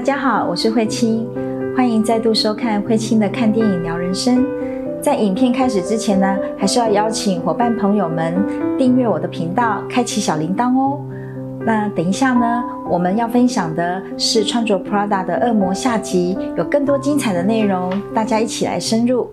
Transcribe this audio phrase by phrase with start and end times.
[0.00, 1.28] 大家好，我是慧清，
[1.76, 4.42] 欢迎再度收看慧清的看电影聊人生。
[5.02, 8.34] 在影片开始之前呢，还是要邀请伙伴朋友们
[8.78, 10.98] 订阅我的频道，开启小铃铛哦。
[11.66, 19.28] 那等一下呢，我们要分享的是穿着 Prada 的恶魔下集，有更多精彩的内容，大家一起来深入。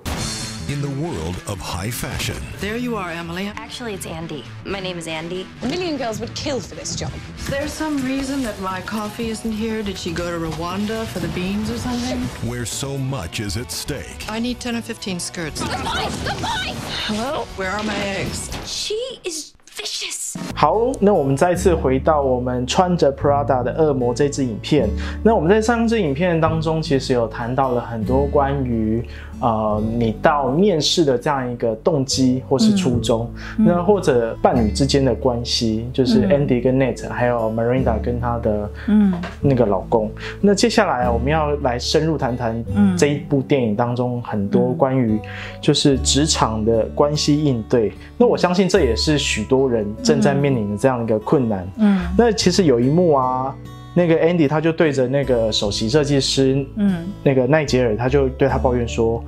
[0.68, 3.50] In the world of high fashion, There you are, Emily.
[3.56, 4.44] Actually, it's Andy.
[4.64, 5.46] My name is Andy.
[5.62, 7.10] A million girls would kill for this job.
[7.38, 9.82] Is there some reason that my coffee isn't here?
[9.82, 12.18] Did she go to Rwanda for the beans or something?
[12.48, 15.60] where so much is at stake, I need 10 or 15 skirts.
[15.60, 16.08] The boy!
[16.24, 16.74] The boy!
[17.06, 17.44] Hello?
[17.56, 18.50] Where are my eggs?
[18.66, 20.36] She is vicious.
[20.54, 24.88] 好，那我们再次回到我们穿着 Prada 的恶魔这支影片。
[25.22, 29.06] 那我们在上支影片当中，其实有谈到了很多关于
[29.41, 39.13] 呃你到面试的这样一个动机或是初衷，那或者伴侣之间的关系，就是 Andy 跟 Nate，、还有 Marinda 跟她的嗯。
[39.41, 40.11] 那个老公。
[40.41, 42.97] 那接下来啊，我们要来深入谈谈嗯。
[42.97, 45.19] 这一部电影当中很多关于
[45.61, 47.91] 就是职场的关系应对。
[48.17, 51.67] 那我相信这也是许多人正在面临的这样一个困难。
[51.77, 52.01] 嗯。
[52.17, 53.55] 那其实有一幕啊，
[53.97, 59.23] 那个 Andy 他就对着那个首席设计师嗯那个奈杰尔，他就对他抱怨说：“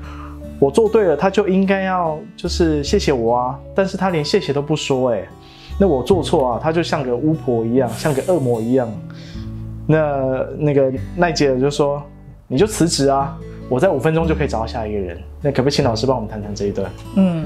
[0.62, 5.28] 我做对了，他就应该要就是谢谢我啊，但是他连谢谢都不说、哎，
[5.80, 8.88] 那我做错啊，他就像个巫婆一样，像个恶魔一样。”
[9.90, 12.00] 那那个奈杰尔就说
[12.48, 13.36] ：“你就辞职啊，
[13.70, 16.92] 我在五分钟就可以找到下一个人。”那可不可以请老师帮我们谈谈这一段？
[17.16, 17.44] 嗯，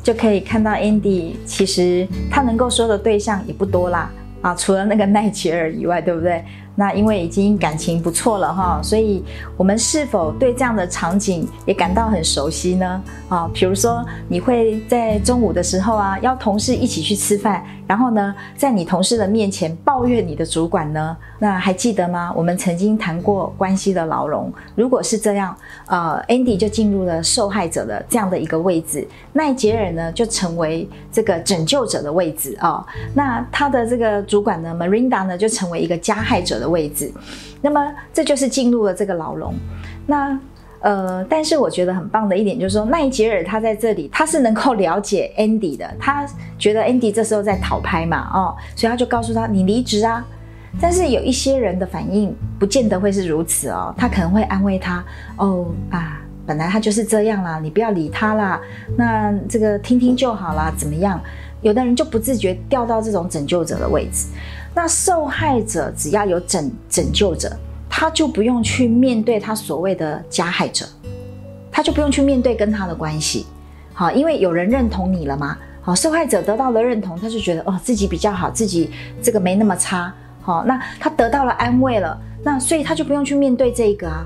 [0.00, 4.12] 就可以看到 Andy 其实他能够说的对象也不多啦。
[4.44, 6.44] 啊，除了那个奈杰尔以外，对不对？
[6.74, 9.22] 那因为已经感情不错了哈，所以
[9.56, 13.02] 我们是否对这样的场景也感到很熟悉呢？
[13.28, 21.16] 啊，比如说你会在中午的时候啊，邀同事一起去吃饭，然后呢，在你同事的面前抱怨你的主管呢？
[21.38, 22.32] 那还记得吗？
[22.34, 25.54] 我们曾经谈过关系的牢笼，如果是这样，
[25.86, 32.84] 呃，Andy 就进入了受害者的这样的一个位置，奈杰尔呢就成为这个拯救者的位置哦。
[33.14, 37.12] 那他的这个主管呢，Marinda 呢就成为一个加害者位置。
[37.60, 39.54] 那么这就是进入了这个牢笼。
[40.06, 40.38] 那
[40.80, 46.26] 呃，但是我觉得很棒的一点就是说，奈杰尔他在这里他是能够了解 Andy 的，他
[46.58, 50.22] 觉得 Andy 这时候在讨拍嘛，哦，所以他就告诉他你离职啊。
[50.80, 55.02] 但是有一些人的反应不见得会是如此哦，他可能会安慰他
[55.38, 58.60] 哦啊，本来他就是这样啦，你不要理他啦，
[58.98, 61.18] 那这个听听就好啦，怎么样？
[61.64, 64.26] 有的人就不自觉掉到这种拯救者的位置，
[64.74, 67.50] 那受害者只要有拯拯救者，
[67.88, 70.84] 他就不用去面对他所谓的加害者，
[71.72, 73.46] 他就不用去面对跟他的关系，
[73.94, 78.90] 好，因为有人认同你了嘛，好，受害者得到了认同，他就觉得哦自己比较好，自己
[79.22, 84.22] 这个没那么差，好，那他得到了安慰了，那所以他就不用去面对这个啊。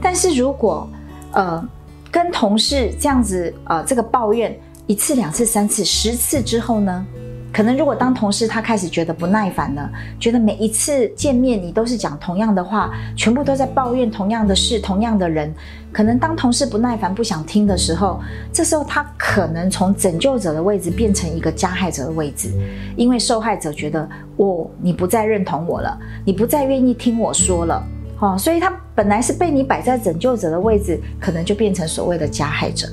[0.00, 0.88] 但是如果
[1.32, 1.62] 呃
[2.10, 7.06] 跟同事这样子呃这个抱怨一次、两次、三次、十次之后呢，
[7.50, 9.90] 可能如果当同事他开始觉得不耐烦了，
[10.20, 15.50] 觉得每一次见面你都是讲同样的话，全部都在抱怨同样的事、同样的人，
[15.90, 18.20] 可能当同事不耐烦、不想听的时候，
[18.52, 22.50] 这时候他可能从拯救者的位置变成一个加害者的位置，
[22.94, 24.06] 因为受害者觉得
[24.36, 27.82] 我你不再认同我了，你不再愿意听我说了。
[28.20, 32.86] 哦，所以他本来是被你摆在拯救者的位置，可能就变成所谓的加害者。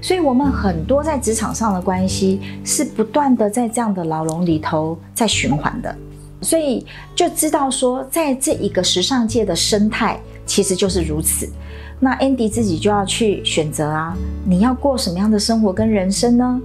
[0.00, 5.94] 所以，我们很多在职场上的关系是不断的在这样的牢笼里头在循环的。
[6.40, 11.46] 所以就知道说，在这一个时尚界的生态其实就是如此。
[11.98, 14.16] 那 Andy 自己就要去选择啊，
[14.46, 16.60] 你要过什么样的生活跟人生呢？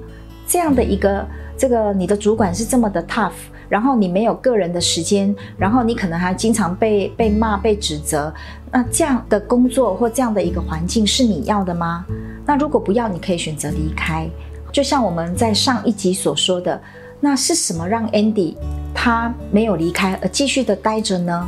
[0.48, 3.32] 这样的一个这个你的主管是这么的 tough。
[3.70, 8.34] 然后你没有个人的时间，然后你可能还经常被被骂、被指责，
[8.72, 12.06] 那这样的工作或这样的一个环境是你要的吗？
[12.46, 14.30] 那如果不要，你可以选择离开。
[14.72, 16.82] 就像我们在上一集所说的，
[17.20, 18.56] 那是什么让 Andy
[18.94, 21.48] 他没有离开而继续的待着呢？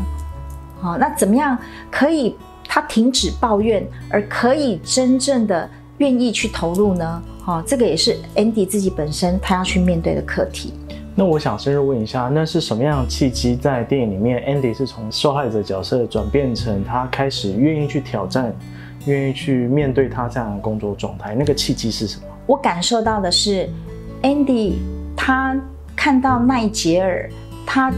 [0.80, 1.58] 好，那怎么样
[1.92, 2.36] 可以
[2.68, 7.22] 他停止抱怨，而可以真正的愿意去投入呢？
[7.42, 10.74] 好，这个也是 Andy 自己本身他要去面对的课题。
[11.20, 18.54] 那我想深入问一下，那是什么样的契机，在电影里面，Andy 是从受害者角色转变成他开始愿意去挑战，
[19.08, 21.34] 愿意去面对他这样的工作状态？
[21.34, 22.28] 那个契机是什么？
[22.46, 23.68] 我感受到的是
[24.22, 24.74] ，Andy
[25.16, 25.60] 他
[25.96, 27.28] 看到奈杰尔，
[27.66, 27.92] 他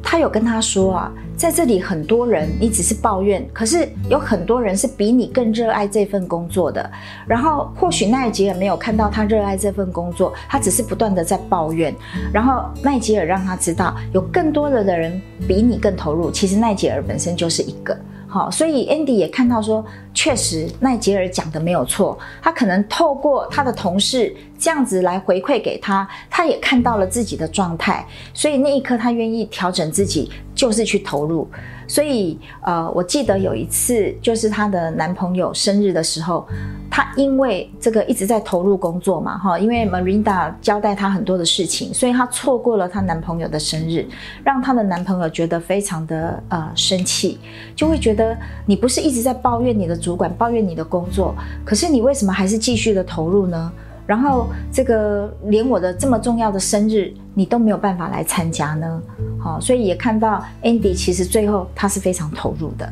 [0.00, 6.90] 他有跟他说啊，在这里很多人你只是抱怨，可是有很多人是比你更热爱这份工作的。
[7.26, 11.94] 然后或许奈吉尔没有看到他热爱这份工作，他只是不断的在抱怨。
[12.32, 16.30] 然后奈吉尔让他知道，有更多的的人比你更投入。
[16.30, 17.94] 其实奈吉尔本身就是一个。
[18.28, 28.04] 好，所以 Andy 也看到说，确实奈吉尔讲的没有错，他可能透过他的同事这样子来回馈给他，他也看到了自己的状态，
[28.34, 31.48] 所以那一刻他愿意调整自己，就是去投入。
[31.88, 36.44] 所以，呃，我记得有一次，就是她的男朋友生日的时候，
[36.90, 44.04] 她因为这个一直在投入工作嘛，哈，因为 Marinda 交代她很多的事情，所以她错过了她男朋友的生日，
[44.42, 47.38] 让她的男朋友觉得非常的呃生气，
[47.76, 48.36] 就会觉得
[48.66, 51.32] 你不是一直在抱怨你的主管，抱怨你的工作，
[51.64, 53.72] 可是你为什么还是继续的投入呢？
[54.06, 59.02] 然后这个连我的这么重要的生日你都没有办法来参加呢？
[59.38, 62.90] 好，所以也看到 Andy 其实最后他是非常投入的。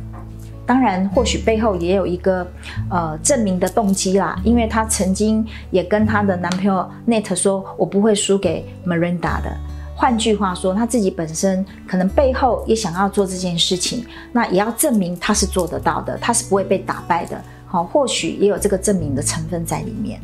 [0.67, 2.47] 当然，或许背后也有一个
[2.89, 9.55] 呃证明的动机啦，因为她曾经也跟她的男朋友 Nate 说：“我不会输给 Miranda 的。”
[9.95, 17.39] 换句话说，她自己本身可能背后也想要做这件事情，那也要证明她是做得到的，她是不会被打败的。
[17.67, 20.19] 好，或许也有这个证明的成分在里面。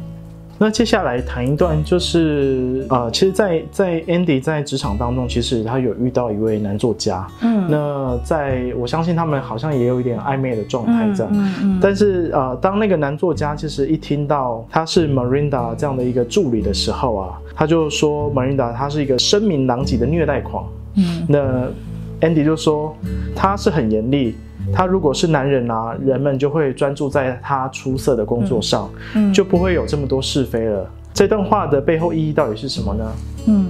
[0.62, 20.66] 那接下来谈一段，就是呃，其实，在在 Andy 在职场当中，其实他有遇到一位男作家，嗯，那在我相信他们好像也有一点暧昧的状态这样，嗯嗯，但是呃，当那个男作家其实一听到他是 Marinda 这样的一个助理的时候啊，他就说 Marinda 他是一个声名狼藉的虐待狂，
[20.96, 22.94] 嗯，那 Andy 就说
[23.34, 24.36] 他是很严厉。
[24.72, 30.90] 他如果是男人啊，人们就会专注在他出色的工作上，嗯，就不会有这么多是非了。
[31.12, 33.12] 这段话的背后意义到底是什么呢？
[33.46, 33.68] 嗯，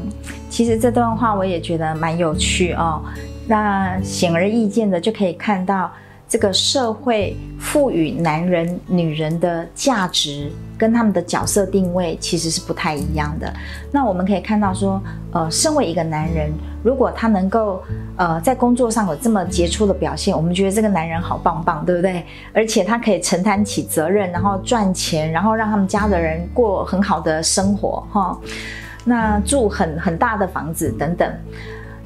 [0.49, 3.03] 其实这段话我也觉得蛮有趣哦。
[3.47, 5.91] 那显而易见的就可以看到。
[6.31, 10.49] 这个社会赋予男人、女人的价值
[10.79, 13.53] 跟他们的角色定位其实是不太一样的。
[13.91, 15.03] 那我们可以看到说，
[15.33, 16.53] 呃，身为一个男人，
[16.83, 17.83] 如果他能够
[18.17, 22.25] 呃在工作上有这么杰出的表现，我们觉得这个男人好棒棒，对不对？
[22.53, 28.39] 而且他可以承担起责任，然后赚钱，然后让他们家的人过很好的生活，哈。
[29.05, 31.33] 那住很很大的房子等等。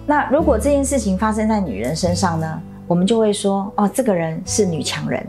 [0.07, 2.61] 那如果这件事情发生在女人身上呢？
[2.87, 5.27] 我们就会说，哦，这个人是女强人。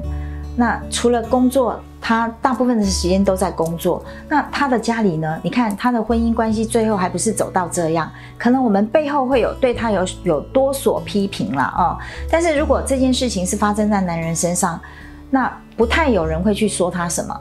[0.55, 4.03] 那除了工作，他大部分的时间都在工作。
[4.29, 5.39] 那他的家里呢？
[5.43, 8.09] 你看他的婚姻关系，最后还不是走到这样？
[8.37, 11.97] 可能我们背后会有对他有有多所批评了啊。
[12.31, 14.79] 但是如果这件事情是发生在男人身上，
[15.29, 17.37] 那不太有人会去说他什么。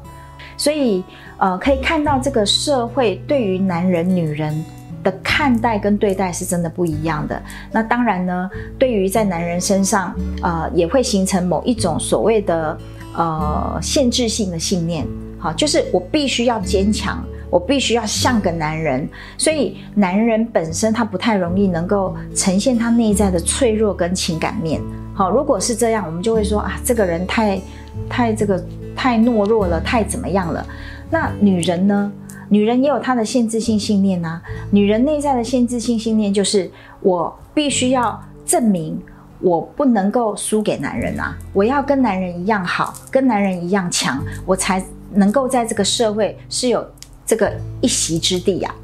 [0.56, 1.04] 所以，
[1.38, 4.64] 呃，可以看到这个社会对于男人、女人。
[5.04, 7.38] 的看待跟对待是真的不一样的。
[7.70, 12.74] 那当然呢，对于在男人身上，呃，也会形成某一种所谓的
[13.14, 15.06] 呃限制性的信念。
[15.38, 19.06] 好，就是我必须要坚强，我必须要像个男人。
[19.36, 24.80] 所以男人本身他不太容易能够呈现他内在的脆弱跟情感面。
[25.14, 27.60] 好，如果是这样，我们就会说啊，这个人太
[28.08, 28.64] 太这个
[28.96, 30.66] 太懦弱了，太怎么样了？
[31.10, 32.10] 那女人呢？
[32.48, 34.40] 女人也有她的限制性信念呐。
[34.70, 36.70] 女人内在的限制性信念就是，
[37.00, 39.00] 我必须要证明
[39.44, 41.36] 我不能够输给男人啊！
[41.52, 44.82] 我要跟男人一样好，跟男人一样强，我才
[45.12, 46.82] 能够在这个社会是有
[47.26, 47.52] 这个
[47.82, 48.74] 一席之地呀。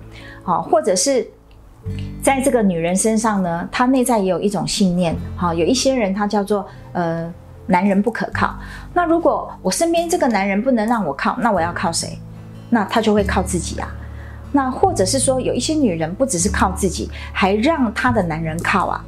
[0.43, 1.27] 好，或者是
[2.23, 5.17] 在这个女人身上呢，她内在也有一种信念。
[5.35, 7.33] 好，有一些人他叫做呃，
[7.67, 8.55] 男人不可靠。
[8.93, 12.19] 那如果我身边这个男人不能让我靠，那我要靠谁？
[12.69, 13.89] 那她就会靠自己啊，
[14.53, 19.03] 那或者是说有一些女人不只是靠自己，还让她的男人靠啊，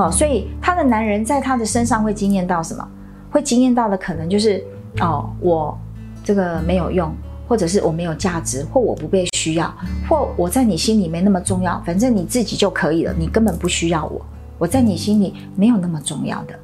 [0.00, 2.88] 哦，所以她的男人在她的身上会惊艳到什么？
[3.30, 4.64] 会惊艳到的可能就是
[5.00, 5.78] 哦，我
[6.24, 7.12] 这个没有用，
[7.46, 9.72] 或者是我没有价值，或我不被需要，
[10.08, 14.24] 或我在你心里没那么重要，反正你自己就可以了，你根本不需要我，
[14.58, 16.58] 我在你心里没有那么重要的。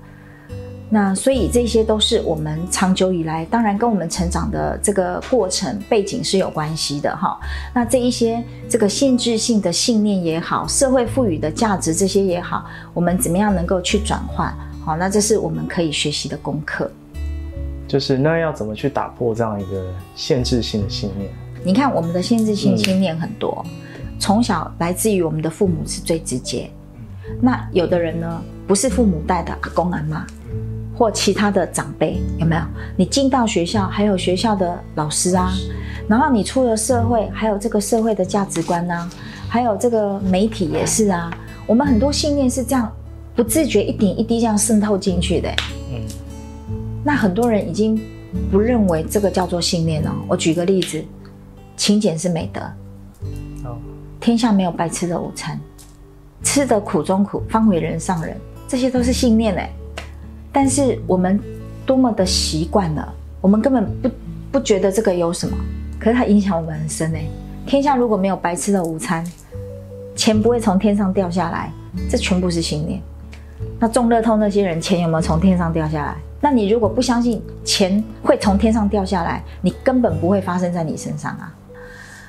[0.88, 7.36] 那所以这些都是我们长久以来，当然跟我们成长的这个过程背景是有关系的哈。
[7.74, 12.64] 那这一些这个限制性的信念也好，社会赋予的价值这些也好，
[12.94, 14.56] 我们怎么样能够去转换？
[14.84, 16.88] 好，那这是我们可以学习的功课。
[17.88, 21.28] 就是那要怎么去打破这样一个限制性的信念？
[21.64, 23.64] 你看我们的限制性信念很多，
[24.20, 26.70] 从小来自于我们的父母是最直接。
[27.40, 30.24] 那有的人呢，不是父母带的阿公阿妈。
[30.96, 32.62] 或其他的长辈有没有？
[32.96, 35.52] 你进到学校，还有学校的老师啊，
[36.08, 39.10] 然后你出了社会，还有这个社会的价值观呢，
[39.46, 41.30] 还有这个媒体也是啊。
[41.66, 42.90] 我们很多信念是这样
[43.34, 45.50] 不自觉一点一滴这样渗透进去的。
[45.90, 46.00] 嗯，
[47.04, 48.00] 那很多人已经
[48.50, 50.14] 不认为这个叫做信念了。
[50.26, 51.04] 我举个例子，
[51.76, 52.60] 勤俭是美德。
[53.64, 53.76] 哦，
[54.18, 55.60] 天下没有白吃的午餐，
[56.42, 58.34] 吃得苦中苦，方为人上人，
[58.66, 59.70] 这些都是信念哎。
[60.56, 61.38] 但是我们
[61.84, 64.10] 多么的习惯了，我们根本不
[64.52, 65.54] 不觉得这个有什么，
[66.00, 67.26] 可是它影响我们很深哎。
[67.66, 69.22] 天下如果没有白吃的午餐，
[70.14, 71.70] 钱不会从天上掉下来，
[72.08, 73.02] 这全部是信念。
[73.78, 76.16] 那中乐透那些人钱有没有从天上掉下来？
[76.40, 81.52] 那你如果不相信钱会从天上掉下来，你根本不会发生在你身上啊。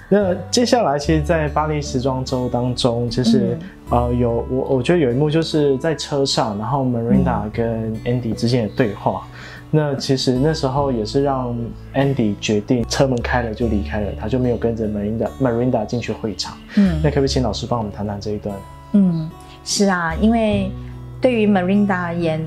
[0.10, 3.58] 那接下来，其实，在巴黎时装周当中，其实、
[3.90, 9.28] 呃有我我觉得有一幕就是在车上，然后 Marinda 跟 Andy 之间的对话。
[9.70, 11.54] 那其实那时候也是让
[11.94, 16.58] Andy 决定车门开了就离开了，他就没有跟着 Marinda Marinda 进去会场。
[16.76, 18.56] 嗯那可不可以请老师帮我们谈谈这一段？
[18.94, 19.30] 嗯，
[19.66, 20.72] 是啊，因为
[21.20, 22.42] 对于 Marinda 而言，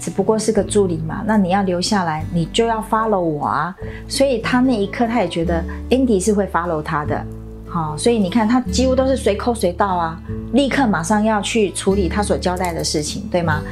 [0.00, 3.76] 只不过是个助理嘛，那你要留下来，你就要 follow 我啊。
[4.08, 7.22] 所以他那一刻他也觉得 Andy 是会 follow 他的，
[7.68, 10.20] 好、所以你看他几乎都是随口随到啊，
[10.54, 13.62] 立刻马上要去处理他所交代的事情，对吗？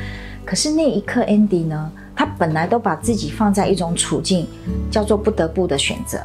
[0.44, 4.46] 可是那一刻 Andy 呢，他本来都把自己放在一种处境，
[4.90, 6.18] 叫做不得不的选择。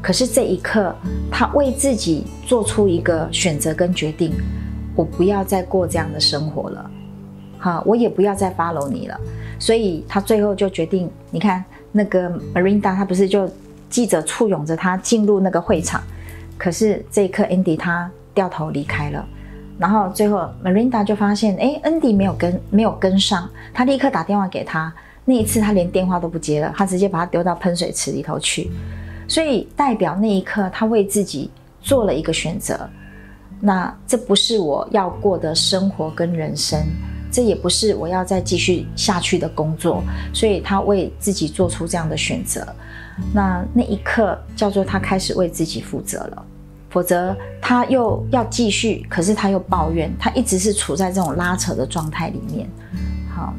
[0.00, 0.92] 可是这一刻，
[1.30, 4.32] 他为自己做出一个选择跟决定，
[4.96, 6.90] 我不要再过这样的生活了，
[7.62, 9.18] 好，我也不要再 follow 你了。
[9.60, 13.48] 所以他最后就决定，你看那个 Marinda，他不是就
[13.88, 16.02] 记者簇拥着他进入那个会场，
[16.58, 19.24] 可是这一刻 Andy 他掉头离开了。
[19.78, 24.92] 然后最后 Marinda 就发现，哎，Andy 没有跟没有跟上，他立刻打电话给他。
[25.24, 28.68] 那一次他连电话都不接了，他直接把他丢到喷水池里头去。
[29.28, 31.48] 所以代表那一刻他为自己
[31.80, 32.90] 做了一个选择。
[33.60, 36.80] 那这不是我要过的生活跟人生，
[37.32, 40.04] 这也不是我要再继续下去的工作。
[40.32, 42.64] 所以他为自己做出这样的选择。
[43.34, 46.46] 那那一刻叫做他开始为自己负责了。
[46.90, 52.68] 否则他又要继续，可是他又抱怨，他一直是处在这种拉扯的状态里面。
[53.34, 53.54] 好，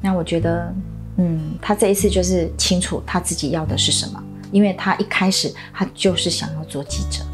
[0.00, 0.74] 那我觉得，
[1.18, 7.24] 嗯，他这一次就是清楚他自己要的是什么，因为他一开始他就是想要做记者。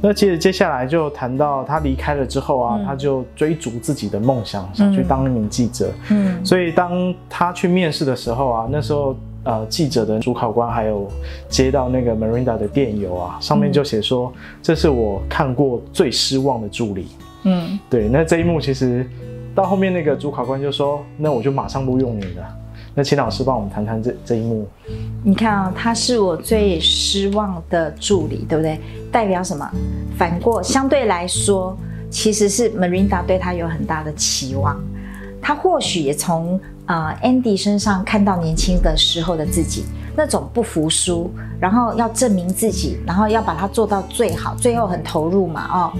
[0.00, 5.90] 那其实接下来就谈到他离开了之后啊，嗯他就追逐自己的梦想，想去当一名记者。
[6.10, 11.08] 嗯所以当他去面试的时候啊，那时候呃记者的主考官还有
[11.48, 17.08] 接到那个 Marinda 的电邮啊，上面就写说、这是我看过最失望的助理。
[17.44, 19.08] 嗯对，那这一幕其实
[19.54, 22.57] 到后面那个主考官就说，那我就马上录用你了。
[22.98, 24.66] 那请老师帮我们谈谈这这一幕。
[25.22, 28.76] 你看啊、他是我最失望的助理，对不对？
[29.12, 29.70] 代表什么？
[30.16, 31.76] 反过相对来说，
[32.10, 34.76] 其实是 Marinda 对他有很大的期望，
[35.40, 39.84] 他或许也从呃 Andy 身上看到年轻的时候的自己
[40.16, 45.92] 那种不服输，然后要证明自己，然后要把它做到最好，最后很投入嘛，哦。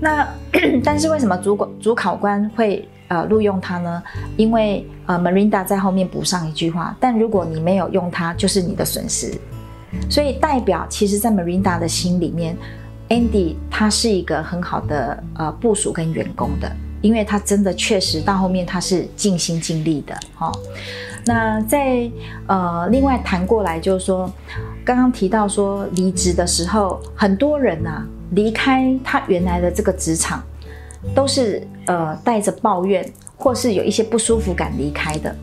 [0.00, 0.24] 那
[0.84, 4.02] 但是为什么主管主考官会呃录用他呢？
[4.36, 9.34] 因为呃 Marinda 在后面补上一句话，但如果你没有用他，就是你的损失。
[10.08, 12.56] 所以代表其实，在 Marinda 的心里面
[13.08, 16.70] ，Andy 他是一个很好的呃部署跟员工的，
[17.02, 20.52] 因为他真的确实到后面他是尽心尽力的哦。
[21.26, 22.08] 那在
[22.46, 24.32] 呃另外谈过来就是说，
[24.84, 30.40] 刚刚提到说离职的时候，很多人呐、离开他原来的这个职场，
[31.14, 33.04] 都是呃带着抱怨
[33.36, 35.34] 或是有一些不舒服感离开的。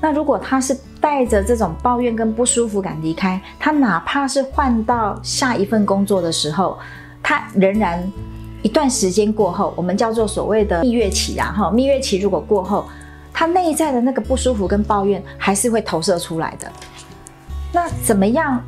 [0.00, 6.78] 那如果他是带着这种抱怨跟不舒服感离开，他哪怕是换到下一份工作的时候，
[7.22, 8.06] 他仍然
[8.60, 12.84] 一段时间过后，我们叫做所谓的蜜月期啊，哈，蜜月期如果过后，
[13.32, 16.70] 他内在的那个不舒服跟抱怨还是会投射出来的。
[17.72, 18.62] 那怎么样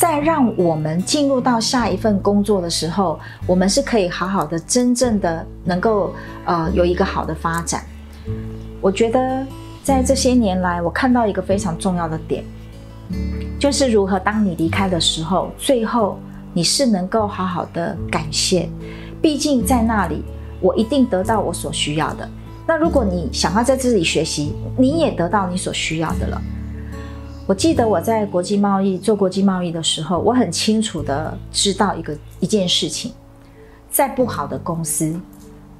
[0.00, 6.14] 在让我们进入到下一份工作的时候，我们是可以好好的、真正的能够
[6.46, 7.84] 呃有一个好的发展？
[8.80, 9.46] 我觉得
[9.82, 12.42] 在这些年来，我看到一个非常重要的点，
[13.58, 16.18] 就是如何当你离开的时候，最后
[16.54, 18.70] 你是能够好好的感谢，
[19.20, 20.24] 毕竟在那里
[20.62, 22.26] 我一定得到我所需要的。
[22.66, 26.40] 那如果你想要在这里学习，你也得到你所需要的了。
[27.50, 33.12] 我记得我在国际贸易做国际贸易的时候，我很清楚的知道一个一件事情，
[33.90, 35.20] 在不好的公司，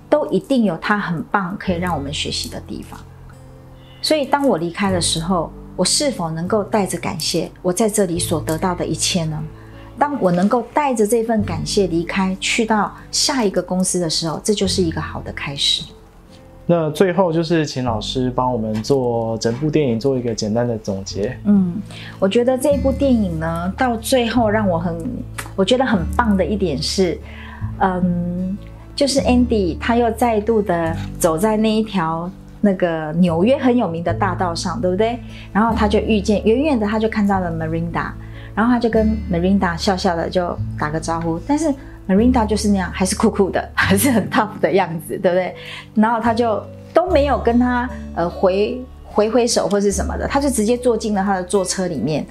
[0.08, 2.98] 都一定有它很棒可以让我们学习的地方。
[4.02, 9.40] 所以当我离开的时候，我是否能够带着感谢我在这里所得到的一切呢？
[9.96, 15.84] 当我能够带着这份感谢离开，去到下一个公司的时候，这就是一个好的开始。
[16.72, 21.36] 那最后就是请老师帮我们做整部电影做一个简单的总结。
[21.42, 21.74] 嗯，
[22.20, 24.96] 我觉得这部电影呢，到最后让我很，
[25.56, 27.18] 我觉得很棒的一点是，
[27.80, 28.56] 嗯，
[28.94, 35.18] 就是 Andy 他又再度的走在那一条那个纽约很有名的大道上，对不对？
[35.52, 38.12] 然后他就遇见远远的他就看到了 Marinda，
[38.54, 41.74] 然后他就跟 Marinda 笑笑的就打个招呼，但是
[42.10, 45.54] Marinda 就是那样，还是酷酷的， 还是很 tough 的样子，对不对？
[45.94, 46.60] 然后他就
[46.92, 52.26] 都没有跟他呃回回挥手或是什么的，他就直接坐进了他的坐车里面。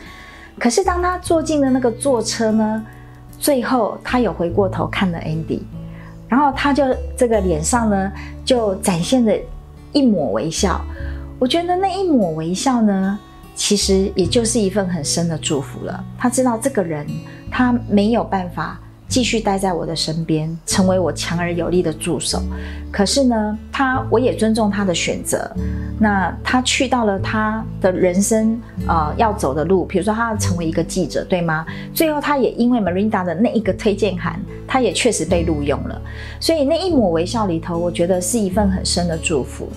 [0.60, 2.86] 可是当他坐进了那个坐车呢，
[3.40, 5.62] 最后他有回过头看了 Andy，
[6.28, 6.84] 然后他就
[7.16, 8.12] 这个脸上呢
[8.44, 9.34] 就展现着
[9.94, 10.82] 一抹微笑。
[11.40, 13.18] 我觉得那一抹微笑呢，
[13.56, 16.04] 其实也就是一份很深的祝福了。
[16.18, 17.08] 他知道这个人
[17.50, 18.78] 他没有办法。
[19.10, 22.40] 继续待在我的身边，成为我强而有力的助手。
[22.92, 25.52] 可是呢，他我也尊重他的选择。
[26.00, 31.66] 那他去到了他的人生呃要走的路，比如说他要成为一个记者，对吗？
[31.94, 36.02] 最后他也因为 Marinda 的那一个推荐函，他也确实被录用了。
[36.40, 39.68] 所以那一抹微笑里头，我觉得是一份很深的祝福。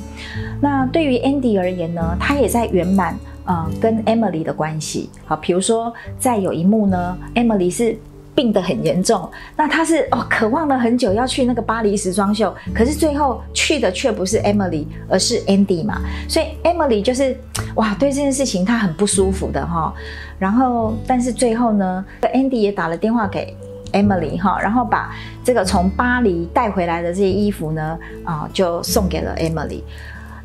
[0.60, 5.08] 那对于 Andy 而言呢，他也在圆满呃跟 Emily 的关系。
[5.24, 7.96] 好，比如说在有一幕呢，Emily 是。
[8.34, 17.36] 病得很严重，那他是哦，渴望了很久要去那个巴黎时装秀，可是最后去的却不是 Emily，而是 Andy 嘛，所以 Emily 就是
[17.74, 19.92] 哇，对这件事情他很不舒服的哈。
[20.38, 23.54] 然后，但是最后呢，Andy 也打了电话给
[23.92, 29.82] Emily 哈，然后把这个从巴黎带回来的这些衣服呢，啊，就送给了 Emily。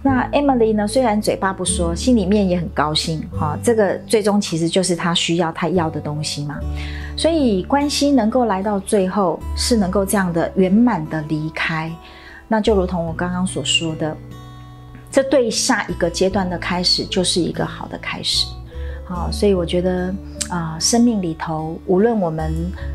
[0.07, 3.57] 那 Emily 呢，虽然嘴巴不说，心里面也很高兴哈。
[3.61, 6.57] 这个最终其实就是他需要他要的东西嘛。
[7.17, 11.91] 所以关系能够来到最后，是能够这样的圆满的离开，
[12.47, 14.15] 那就如同我刚刚所说的，
[15.11, 18.47] 这对下一个阶段的开始就是一个好的开始。
[19.03, 20.15] 好，所以我觉得
[20.47, 22.53] 啊，生命里头，无论我们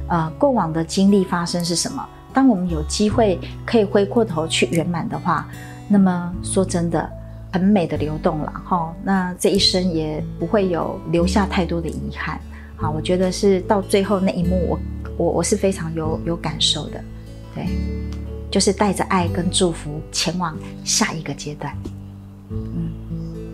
[0.08, 2.02] 呃过往的经历发生是什么，
[2.32, 5.46] 当我们有机会可以回过头去圆满的话，
[5.92, 7.06] 那么说真的，
[7.52, 8.94] 很美的流动了哈。
[9.04, 12.40] 那这一生也不会有留下太多的遗憾。
[12.78, 14.80] 啊，我觉得是到最后那一幕，我
[15.16, 17.00] 我我是非常有有感受的，
[17.54, 17.68] 对，
[18.50, 21.72] 就是带着爱跟祝福前往下一个阶段。
[22.50, 22.90] 嗯，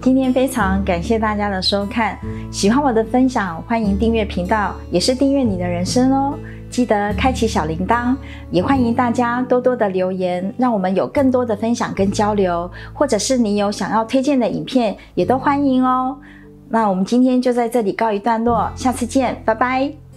[0.00, 2.18] 今天非常感谢大家的收看，
[2.50, 6.38] 喜欢我的分享，欢迎订阅频道，也是订阅你的人生哦。
[6.70, 8.14] 记得开启小铃铛，
[8.50, 16.16] 也欢迎大家多多的留言，让我们有更多的分享跟交流，或者是你有想要推荐的影片，也都欢迎哦。
[16.68, 20.07] 那我们今天就在这里告一段落，下次见，拜拜。